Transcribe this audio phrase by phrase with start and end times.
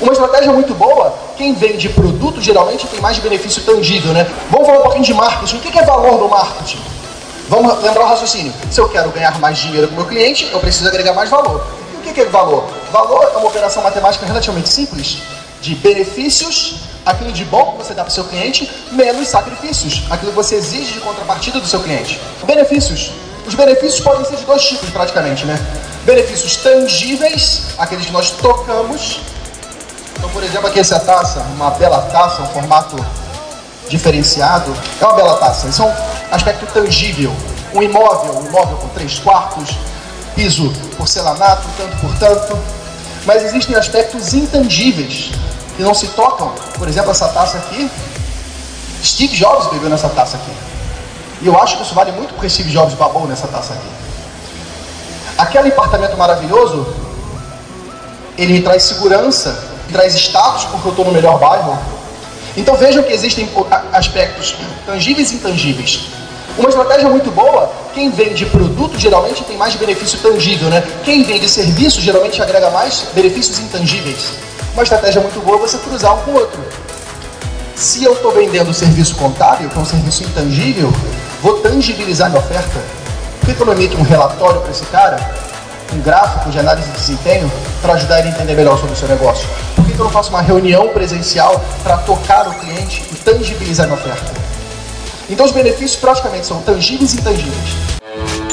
[0.00, 4.30] Uma estratégia muito boa, quem vende produto geralmente tem mais benefício tangível, né?
[4.48, 5.56] Vamos falar um pouquinho de marketing.
[5.56, 6.78] O que é valor do marketing?
[7.48, 8.52] Vamos lembrar o raciocínio.
[8.70, 11.66] Se eu quero ganhar mais dinheiro com o meu cliente, eu preciso agregar mais valor.
[11.92, 12.64] E o que é valor?
[12.92, 15.18] Valor é uma operação matemática relativamente simples
[15.60, 20.30] de benefícios, aquilo de bom que você dá para o seu cliente, menos sacrifícios, aquilo
[20.30, 22.20] que você exige de contrapartida do seu cliente.
[22.44, 23.10] Benefícios.
[23.44, 25.58] Os benefícios podem ser de dois tipos praticamente, né?
[26.04, 29.20] Benefícios tangíveis, aqueles que nós tocamos,
[30.18, 32.96] então, por exemplo, aqui essa taça, uma bela taça, um formato
[33.88, 35.68] diferenciado, é uma bela taça.
[35.68, 37.32] Isso é um aspecto tangível.
[37.72, 39.76] Um imóvel, um imóvel com três quartos,
[40.34, 42.58] piso porcelanato, tanto por tanto.
[43.24, 45.30] Mas existem aspectos intangíveis
[45.76, 46.52] que não se tocam.
[46.76, 47.88] Por exemplo, essa taça aqui.
[49.02, 50.52] Steve Jobs bebeu nessa taça aqui.
[51.40, 53.88] E eu acho que isso vale muito porque Steve Jobs babou nessa taça aqui.
[55.38, 56.92] Aquele apartamento maravilhoso,
[58.36, 61.78] ele me traz segurança traz status porque eu estou no melhor bairro.
[62.56, 63.48] Então vejam que existem
[63.92, 66.00] aspectos tangíveis e intangíveis.
[66.56, 70.82] Uma estratégia muito boa, quem vende produto geralmente tem mais benefício tangível, né?
[71.04, 74.32] Quem vende serviço geralmente agrega mais benefícios intangíveis.
[74.74, 76.60] Uma estratégia muito boa é você cruzar um com o outro.
[77.76, 80.92] Se eu estou vendendo serviço contábil, que é um serviço intangível,
[81.40, 82.80] vou tangibilizar minha oferta.
[83.40, 85.47] Por que eu não emito um relatório para esse cara
[85.92, 87.50] um gráfico de análise de desempenho
[87.80, 89.48] para ajudar ele a entender melhor sobre o seu negócio?
[89.74, 93.88] Por que eu não faço uma reunião presencial para tocar o cliente e tangibilizar a
[93.88, 94.32] minha oferta?
[95.28, 98.47] Então os benefícios praticamente são tangíveis e intangíveis.